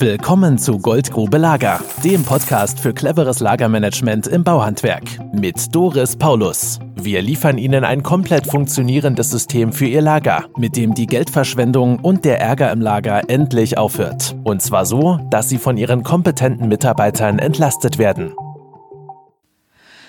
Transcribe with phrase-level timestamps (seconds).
[0.00, 6.78] Willkommen zu Goldgrube Lager, dem Podcast für cleveres Lagermanagement im Bauhandwerk mit Doris Paulus.
[6.94, 12.24] Wir liefern Ihnen ein komplett funktionierendes System für Ihr Lager, mit dem die Geldverschwendung und
[12.24, 14.34] der Ärger im Lager endlich aufhört.
[14.42, 18.32] Und zwar so, dass Sie von Ihren kompetenten Mitarbeitern entlastet werden.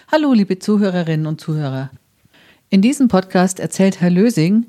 [0.10, 1.92] Hallo, liebe Zuhörerinnen und Zuhörer.
[2.70, 4.68] In diesem Podcast erzählt Herr Lösing,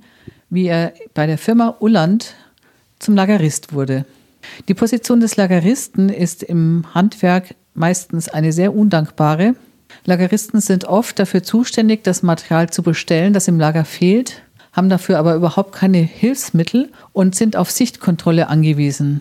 [0.51, 2.35] wie er bei der Firma Ulland
[2.99, 4.05] zum Lagerist wurde.
[4.69, 9.55] Die Position des Lageristen ist im Handwerk meistens eine sehr undankbare.
[10.05, 15.19] Lageristen sind oft dafür zuständig, das Material zu bestellen, das im Lager fehlt, haben dafür
[15.19, 19.21] aber überhaupt keine Hilfsmittel und sind auf Sichtkontrolle angewiesen.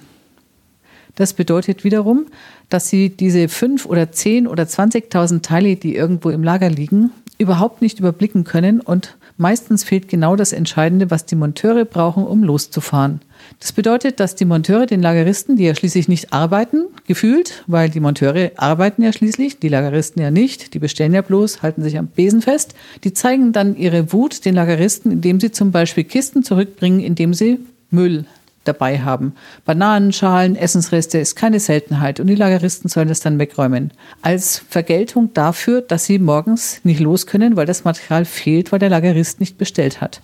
[1.15, 2.27] Das bedeutet wiederum,
[2.69, 7.81] dass sie diese fünf oder zehn oder 20.000 Teile, die irgendwo im Lager liegen, überhaupt
[7.81, 13.21] nicht überblicken können und meistens fehlt genau das Entscheidende, was die Monteure brauchen, um loszufahren.
[13.59, 17.99] Das bedeutet, dass die Monteure den Lageristen, die ja schließlich nicht arbeiten, gefühlt, weil die
[17.99, 22.07] Monteure arbeiten ja schließlich, die Lageristen ja nicht, die bestellen ja bloß, halten sich am
[22.07, 26.99] Besen fest, die zeigen dann ihre Wut den Lageristen, indem sie zum Beispiel Kisten zurückbringen,
[26.99, 28.25] indem sie Müll
[28.63, 29.33] dabei haben.
[29.65, 33.91] Bananenschalen, Essensreste ist keine Seltenheit und die Lageristen sollen das dann wegräumen.
[34.21, 38.89] Als Vergeltung dafür, dass sie morgens nicht los können, weil das Material fehlt, weil der
[38.89, 40.21] Lagerist nicht bestellt hat.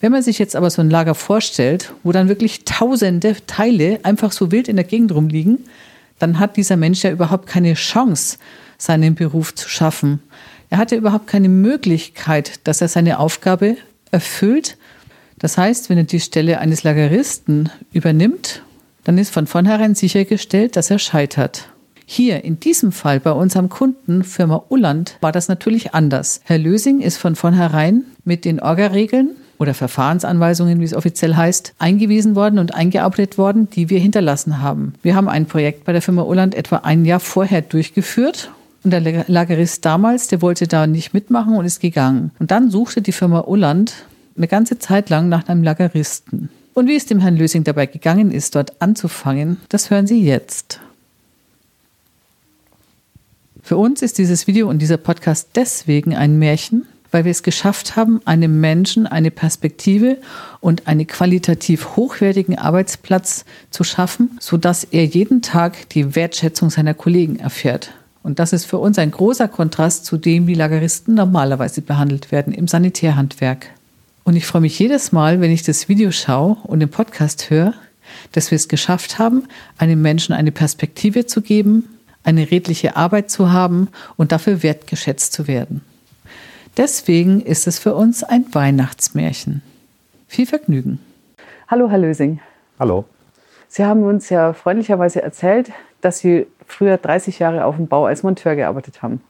[0.00, 4.32] Wenn man sich jetzt aber so ein Lager vorstellt, wo dann wirklich tausende Teile einfach
[4.32, 5.60] so wild in der Gegend rumliegen,
[6.18, 8.38] dann hat dieser Mensch ja überhaupt keine Chance,
[8.78, 10.20] seinen Beruf zu schaffen.
[10.70, 13.76] Er hat ja überhaupt keine Möglichkeit, dass er seine Aufgabe
[14.10, 14.76] erfüllt.
[15.38, 18.62] Das heißt, wenn er die Stelle eines Lageristen übernimmt,
[19.04, 21.68] dann ist von vornherein sichergestellt, dass er scheitert.
[22.06, 26.40] Hier in diesem Fall bei unserem Kunden Firma Ulland war das natürlich anders.
[26.44, 32.34] Herr Lösing ist von vornherein mit den Orga-Regeln oder Verfahrensanweisungen, wie es offiziell heißt, eingewiesen
[32.34, 34.94] worden und eingearbeitet worden, die wir hinterlassen haben.
[35.02, 38.50] Wir haben ein Projekt bei der Firma Ulland etwa ein Jahr vorher durchgeführt
[38.82, 42.32] und der Lagerist damals, der wollte da nicht mitmachen und ist gegangen.
[42.38, 43.94] Und dann suchte die Firma Ulland
[44.36, 46.50] eine ganze Zeit lang nach einem Lageristen.
[46.74, 50.80] Und wie es dem Herrn Lösing dabei gegangen ist, dort anzufangen, das hören Sie jetzt.
[53.62, 57.94] Für uns ist dieses Video und dieser Podcast deswegen ein Märchen, weil wir es geschafft
[57.94, 60.18] haben, einem Menschen eine Perspektive
[60.60, 67.38] und einen qualitativ hochwertigen Arbeitsplatz zu schaffen, sodass er jeden Tag die Wertschätzung seiner Kollegen
[67.38, 67.92] erfährt.
[68.24, 72.52] Und das ist für uns ein großer Kontrast zu dem, wie Lageristen normalerweise behandelt werden
[72.52, 73.68] im Sanitärhandwerk.
[74.24, 77.74] Und ich freue mich jedes Mal, wenn ich das Video schaue und den Podcast höre,
[78.32, 79.46] dass wir es geschafft haben,
[79.76, 85.46] einem Menschen eine Perspektive zu geben, eine redliche Arbeit zu haben und dafür wertgeschätzt zu
[85.46, 85.82] werden.
[86.78, 89.62] Deswegen ist es für uns ein Weihnachtsmärchen.
[90.26, 91.00] Viel Vergnügen.
[91.68, 92.40] Hallo, Herr Lösing.
[92.80, 93.04] Hallo.
[93.68, 95.70] Sie haben uns ja freundlicherweise erzählt,
[96.00, 99.20] dass Sie früher 30 Jahre auf dem Bau als Monteur gearbeitet haben.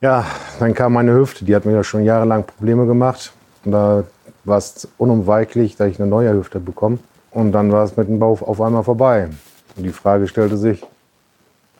[0.00, 0.24] Ja,
[0.60, 3.32] dann kam meine Hüfte, die hat mir ja schon jahrelang Probleme gemacht.
[3.64, 4.04] Und da
[4.46, 6.98] war es unumweichlich, dass ich eine neue Hüfte bekomme.
[7.30, 9.28] Und dann war es mit dem Bau auf einmal vorbei.
[9.76, 10.82] Und die Frage stellte sich,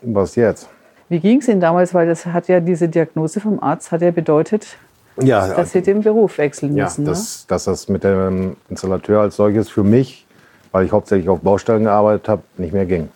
[0.03, 0.69] was jetzt?
[1.09, 1.95] Wie ging es Ihnen damals?
[1.95, 4.77] Weil das hat ja diese Diagnose vom Arzt hat ja bedeutet,
[5.19, 7.05] ja, dass sie den Beruf wechseln müssen.
[7.05, 7.45] Ja, dass, ne?
[7.49, 10.27] dass das mit dem Installateur als solches für mich,
[10.73, 13.09] weil ich hauptsächlich auf Baustellen gearbeitet habe, nicht mehr ging.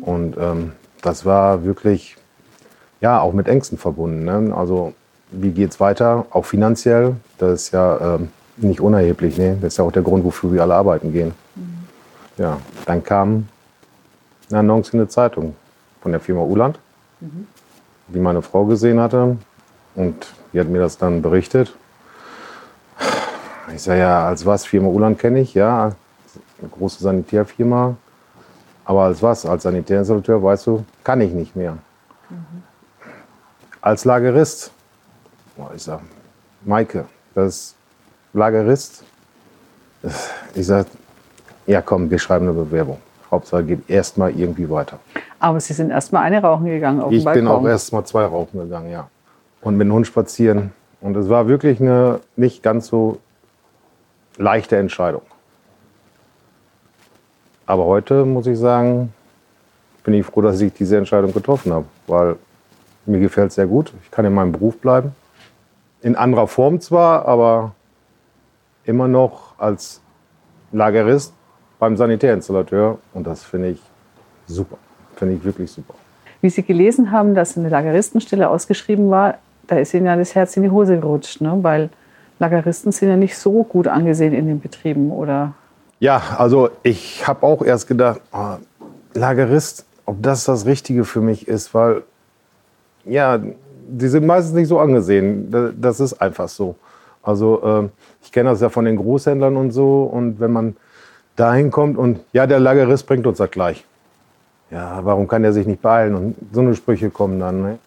[0.00, 0.72] Und ähm,
[1.02, 2.16] das war wirklich,
[3.00, 4.24] ja, auch mit Ängsten verbunden.
[4.24, 4.52] Ne?
[4.56, 4.94] Also
[5.30, 8.30] wie geht es weiter, auch finanziell, das ist ja ähm,
[8.62, 9.38] nicht unerheblich.
[9.38, 9.56] Ne?
[9.60, 11.32] Das ist ja auch der Grund, wofür wir alle arbeiten gehen.
[11.54, 11.78] Mhm.
[12.36, 13.48] Ja, dann kam
[14.50, 15.54] eine Annonce in der Zeitung
[16.00, 16.78] von der Firma Uland,
[17.20, 17.46] mhm.
[18.08, 19.36] die meine Frau gesehen hatte.
[19.94, 21.74] Und die hat mir das dann berichtet.
[23.74, 24.64] Ich sage ja, als was?
[24.64, 25.92] Firma Uland kenne ich, ja.
[26.60, 27.96] Eine große Sanitärfirma.
[28.84, 29.44] Aber als was?
[29.44, 31.76] Als Sanitärinstallateur, weißt du, kann ich nicht mehr.
[32.30, 32.62] Mhm.
[33.80, 34.72] Als Lagerist,
[35.74, 36.02] ich sage,
[36.64, 37.04] Maike,
[37.34, 37.77] das ist
[38.38, 39.04] Lagerist.
[40.54, 40.86] Ich sage,
[41.66, 42.98] ja komm, wir schreiben eine Bewerbung.
[43.30, 44.98] Hauptsache geht erstmal irgendwie weiter.
[45.38, 48.90] Aber Sie sind erstmal eine rauchen gegangen auf Ich bin auch erstmal zwei rauchen gegangen,
[48.90, 49.08] ja
[49.60, 50.72] und mit dem Hund spazieren.
[51.00, 53.18] Und es war wirklich eine nicht ganz so
[54.36, 55.22] leichte Entscheidung.
[57.66, 59.12] Aber heute muss ich sagen,
[60.04, 62.36] bin ich froh, dass ich diese Entscheidung getroffen habe, weil
[63.04, 63.92] mir gefällt es sehr gut.
[64.02, 65.14] Ich kann in meinem Beruf bleiben.
[66.00, 67.72] In anderer Form zwar, aber
[68.88, 70.00] immer noch als
[70.72, 71.34] Lagerist
[71.78, 72.98] beim Sanitärinstallateur.
[73.12, 73.82] Und das finde ich
[74.46, 74.78] super.
[75.14, 75.94] Finde ich wirklich super.
[76.40, 79.34] Wie Sie gelesen haben, dass eine Lageristenstelle ausgeschrieben war,
[79.66, 81.58] da ist ihnen ja das Herz in die Hose gerutscht, ne?
[81.62, 81.90] weil
[82.38, 85.52] Lageristen sind ja nicht so gut angesehen in den Betrieben, oder?
[86.00, 88.56] Ja, also ich habe auch erst gedacht, oh,
[89.14, 92.02] Lagerist, ob das das Richtige für mich ist, weil
[93.04, 93.38] ja,
[93.88, 95.74] die sind meistens nicht so angesehen.
[95.78, 96.76] Das ist einfach so.
[97.28, 97.88] Also äh,
[98.22, 100.04] ich kenne das ja von den Großhändlern und so.
[100.04, 100.76] Und wenn man
[101.36, 103.84] dahin kommt und ja, der Lagerist bringt uns das gleich.
[104.70, 106.14] Ja, warum kann der sich nicht beeilen?
[106.14, 107.60] Und so eine Sprüche kommen dann.
[107.60, 107.78] Ne?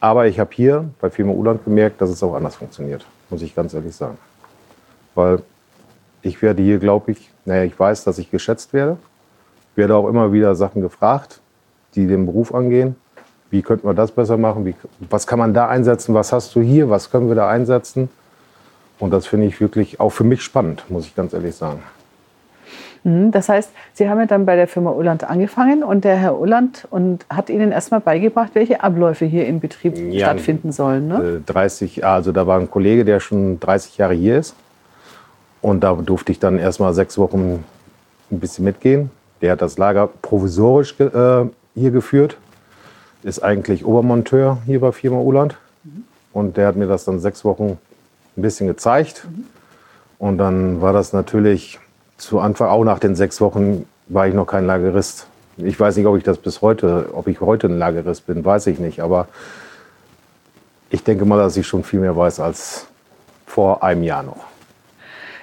[0.00, 3.54] Aber ich habe hier bei Firma Uland gemerkt, dass es auch anders funktioniert, muss ich
[3.54, 4.18] ganz ehrlich sagen.
[5.14, 5.38] Weil
[6.20, 8.98] ich werde hier, glaube ich, naja, ich weiß, dass ich geschätzt werde.
[9.72, 11.40] Ich werde auch immer wieder Sachen gefragt,
[11.94, 12.96] die den Beruf angehen.
[13.50, 14.66] Wie könnten wir das besser machen?
[14.66, 14.74] Wie,
[15.08, 16.14] was kann man da einsetzen?
[16.14, 16.90] Was hast du hier?
[16.90, 18.10] Was können wir da einsetzen?
[18.98, 21.82] Und das finde ich wirklich auch für mich spannend, muss ich ganz ehrlich sagen.
[23.04, 26.38] Mhm, das heißt, Sie haben ja dann bei der Firma Ulland angefangen und der Herr
[26.38, 31.08] Ulland und hat Ihnen erstmal beigebracht, welche Abläufe hier im Betrieb ja, stattfinden sollen.
[31.08, 31.42] Ne?
[31.44, 34.56] 30, also da war ein Kollege, der schon 30 Jahre hier ist.
[35.60, 37.64] Und da durfte ich dann erstmal sechs Wochen
[38.30, 39.10] ein bisschen mitgehen.
[39.40, 41.44] Der hat das Lager provisorisch äh,
[41.74, 42.36] hier geführt.
[43.22, 45.56] Ist eigentlich Obermonteur hier bei Firma Uland.
[45.84, 46.04] Mhm.
[46.32, 47.78] Und der hat mir das dann sechs Wochen
[48.36, 49.26] ein bisschen gezeigt.
[50.18, 51.78] Und dann war das natürlich
[52.16, 55.26] zu Anfang, auch nach den sechs Wochen, war ich noch kein Lagerist.
[55.56, 58.66] Ich weiß nicht, ob ich das bis heute, ob ich heute ein Lagerist bin, weiß
[58.68, 59.00] ich nicht.
[59.00, 59.28] Aber
[60.90, 62.86] ich denke mal, dass ich schon viel mehr weiß als
[63.46, 64.44] vor einem Jahr noch.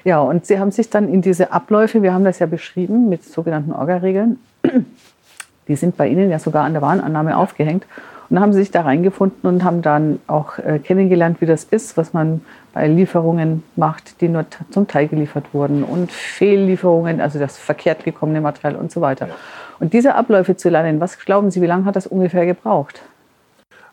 [0.03, 3.23] Ja, und Sie haben sich dann in diese Abläufe, wir haben das ja beschrieben mit
[3.23, 4.39] sogenannten Orga-Regeln,
[5.67, 7.85] die sind bei Ihnen ja sogar an der Warenannahme aufgehängt.
[8.31, 11.97] Und haben Sie sich da reingefunden und haben dann auch äh, kennengelernt, wie das ist,
[11.97, 12.39] was man
[12.73, 18.39] bei Lieferungen macht, die nur zum Teil geliefert wurden und Fehllieferungen, also das verkehrt gekommene
[18.39, 19.27] Material und so weiter.
[19.81, 23.01] Und diese Abläufe zu lernen, was glauben Sie, wie lange hat das ungefähr gebraucht?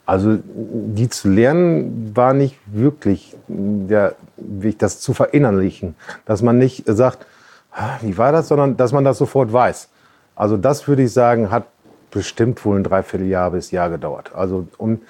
[0.06, 5.96] Also die zu lernen war nicht wirklich der Weg, das zu verinnerlichen.
[6.26, 7.26] Dass man nicht sagt,
[7.72, 9.88] ah, wie war das, sondern dass man das sofort weiß.
[10.36, 11.64] Also das würde ich sagen, hat
[12.10, 14.32] bestimmt wohl ein Dreivierteljahr bis Jahr gedauert.
[14.34, 15.00] Also um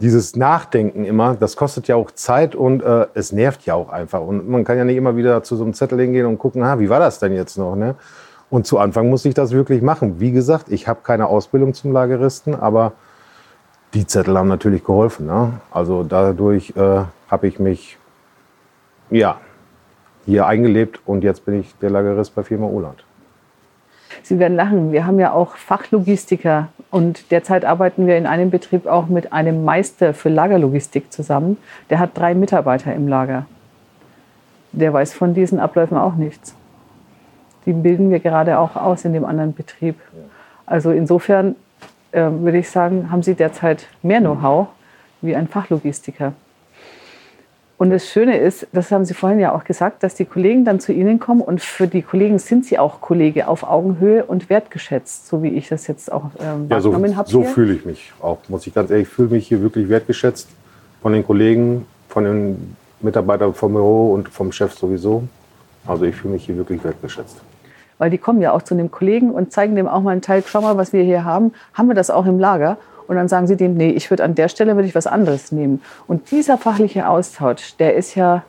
[0.00, 4.20] dieses Nachdenken immer, das kostet ja auch Zeit und äh, es nervt ja auch einfach.
[4.20, 6.78] Und man kann ja nicht immer wieder zu so einem Zettel hingehen und gucken, ah,
[6.78, 7.76] wie war das denn jetzt noch?
[7.76, 7.94] Ne?
[8.50, 10.18] Und zu Anfang musste ich das wirklich machen.
[10.18, 12.92] Wie gesagt, ich habe keine Ausbildung zum Lageristen, aber
[13.94, 15.26] die Zettel haben natürlich geholfen.
[15.26, 15.60] Ne?
[15.70, 17.98] Also dadurch äh, habe ich mich
[19.10, 19.36] ja,
[20.24, 23.04] hier eingelebt und jetzt bin ich der Lagerist bei Firma Oland.
[24.22, 28.86] Sie werden lachen, wir haben ja auch Fachlogistiker und derzeit arbeiten wir in einem Betrieb
[28.86, 31.56] auch mit einem Meister für Lagerlogistik zusammen.
[31.90, 33.46] Der hat drei Mitarbeiter im Lager.
[34.72, 36.54] Der weiß von diesen Abläufen auch nichts.
[37.66, 39.96] Die bilden wir gerade auch aus in dem anderen Betrieb.
[40.66, 41.54] Also insofern
[42.10, 44.68] äh, würde ich sagen, haben Sie derzeit mehr Know-how
[45.20, 46.32] wie ein Fachlogistiker.
[47.82, 50.78] Und das Schöne ist, das haben Sie vorhin ja auch gesagt, dass die Kollegen dann
[50.78, 55.26] zu Ihnen kommen und für die Kollegen sind Sie auch Kollege auf Augenhöhe und wertgeschätzt,
[55.26, 57.28] so wie ich das jetzt auch ähm, ja, so, habe.
[57.28, 60.48] So fühle ich mich auch, muss ich ganz ehrlich, ich fühle mich hier wirklich wertgeschätzt
[61.02, 65.24] von den Kollegen, von den Mitarbeitern vom Büro und vom Chef sowieso.
[65.84, 67.42] Also ich fühle mich hier wirklich wertgeschätzt
[68.02, 70.42] weil die kommen ja auch zu einem Kollegen und zeigen dem auch mal einen Teil,
[70.44, 72.76] schau mal, was wir hier haben, haben wir das auch im Lager?
[73.12, 75.52] Und dann sagen sie dem, nee, ich würde an der Stelle würde ich was anderes
[75.52, 75.82] nehmen.
[76.06, 78.42] Und dieser fachliche Austausch, der ist ja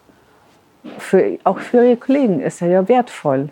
[0.98, 3.50] für, auch für ihre Kollegen ist er ja wertvoll.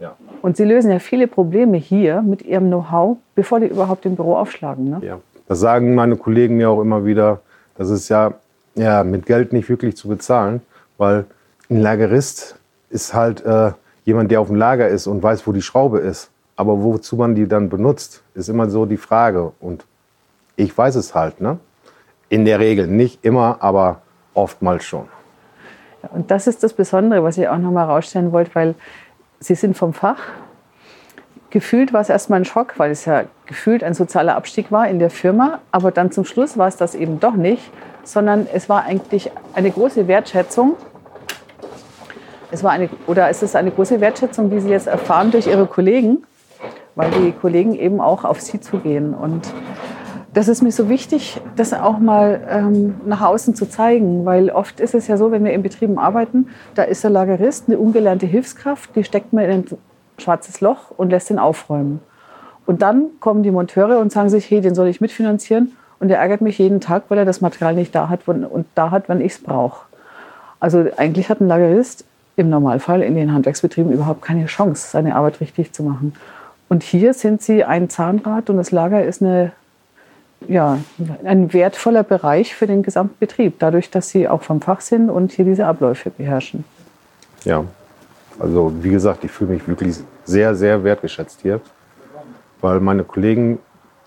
[0.00, 0.16] Ja.
[0.40, 4.34] Und sie lösen ja viele Probleme hier mit ihrem Know-how, bevor die überhaupt im Büro
[4.34, 4.88] aufschlagen.
[4.88, 5.00] Ne?
[5.02, 5.18] Ja.
[5.46, 7.40] Das sagen meine Kollegen mir auch immer wieder.
[7.76, 8.32] Das ist ja,
[8.76, 10.62] ja mit Geld nicht wirklich zu bezahlen,
[10.96, 11.26] weil
[11.68, 12.56] ein Lagerist
[12.88, 13.72] ist halt äh,
[14.06, 16.30] jemand, der auf dem Lager ist und weiß, wo die Schraube ist.
[16.56, 19.52] Aber wozu man die dann benutzt, ist immer so die Frage.
[19.60, 19.84] Und
[20.56, 21.58] ich weiß es halt, ne?
[22.28, 24.02] In der Regel, nicht immer, aber
[24.34, 25.08] oftmals schon.
[26.10, 28.74] Und das ist das Besondere, was ich auch noch mal herausstellen wollte, weil
[29.38, 30.20] Sie sind vom Fach.
[31.50, 34.98] Gefühlt war es erstmal ein Schock, weil es ja gefühlt ein sozialer Abstieg war in
[34.98, 35.60] der Firma.
[35.70, 37.70] Aber dann zum Schluss war es das eben doch nicht,
[38.02, 40.76] sondern es war eigentlich eine große Wertschätzung
[42.50, 45.66] es war eine, oder es ist eine große Wertschätzung, die Sie jetzt erfahren durch Ihre
[45.66, 46.24] Kollegen,
[46.94, 49.14] weil die Kollegen eben auch auf Sie zugehen.
[49.14, 49.52] Und
[50.36, 54.80] das ist mir so wichtig, das auch mal ähm, nach außen zu zeigen, weil oft
[54.80, 58.26] ist es ja so, wenn wir in Betrieben arbeiten, da ist der Lagerist eine ungelernte
[58.26, 59.64] Hilfskraft, die steckt man in ein
[60.18, 62.00] schwarzes Loch und lässt ihn aufräumen.
[62.66, 65.72] Und dann kommen die Monteure und sagen sich, hey, den soll ich mitfinanzieren.
[66.00, 68.90] Und der ärgert mich jeden Tag, weil er das Material nicht da hat und da
[68.90, 69.86] hat, wenn ich es brauche.
[70.60, 72.04] Also eigentlich hat ein Lagerist
[72.36, 76.12] im Normalfall in den Handwerksbetrieben überhaupt keine Chance, seine Arbeit richtig zu machen.
[76.68, 79.52] Und hier sind sie ein Zahnrad und das Lager ist eine,
[80.48, 80.78] ja,
[81.24, 85.44] ein wertvoller Bereich für den Gesamtbetrieb, dadurch, dass sie auch vom Fach sind und hier
[85.44, 86.64] diese Abläufe beherrschen.
[87.44, 87.64] Ja,
[88.38, 91.60] also wie gesagt, ich fühle mich wirklich sehr, sehr wertgeschätzt hier.
[92.60, 93.58] weil meine Kollegen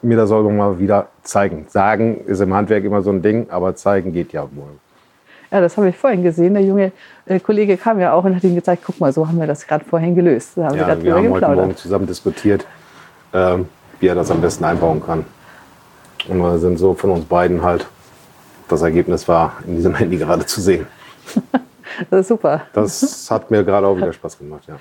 [0.02, 1.66] mir das auch mal wieder zeigen.
[1.70, 4.80] Sagen ist im Handwerk immer so ein Ding, aber zeigen geht ja wohl.
[5.52, 6.54] Ja, das habe ich vorhin gesehen.
[6.54, 6.92] Der junge
[7.26, 9.66] äh, Kollege kam ja auch und hat ihm gezeigt, guck mal, so haben wir das
[9.66, 10.52] gerade vorhin gelöst.
[10.56, 11.50] Da haben ja, wir, wir haben geplaudert.
[11.50, 12.66] heute Morgen zusammen diskutiert,
[13.34, 13.68] ähm,
[14.00, 15.26] wie er das am besten einbauen kann.
[16.28, 17.88] Und wir sind so von uns beiden halt,
[18.68, 20.88] das Ergebnis war in diesem Handy gerade zu sehen.
[22.10, 22.64] das ist super.
[22.74, 24.76] Das hat mir gerade auch wieder Spaß gemacht, ja.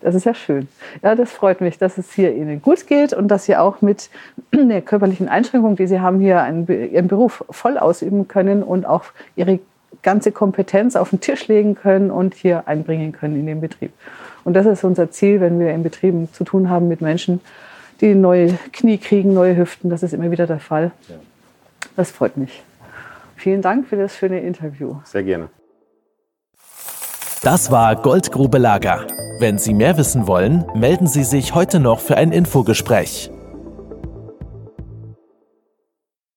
[0.00, 0.66] Das ist ja schön.
[1.02, 4.10] Ja, das freut mich, dass es hier Ihnen gut geht und dass Sie auch mit
[4.52, 9.04] der körperlichen Einschränkung, die Sie haben, hier einen, Ihren Beruf voll ausüben können und auch
[9.36, 9.60] Ihre
[10.02, 13.92] ganze Kompetenz auf den Tisch legen können und hier einbringen können in den Betrieb.
[14.44, 17.40] Und das ist unser Ziel, wenn wir in Betrieben zu tun haben mit Menschen,
[18.02, 19.88] die neue Knie kriegen, neue Hüften.
[19.88, 20.90] Das ist immer wieder der Fall.
[21.96, 22.62] Das freut mich.
[23.36, 24.96] Vielen Dank für das schöne Interview.
[25.04, 25.48] Sehr gerne.
[27.42, 29.06] Das war Goldgrube Lager.
[29.40, 33.30] Wenn Sie mehr wissen wollen, melden Sie sich heute noch für ein Infogespräch.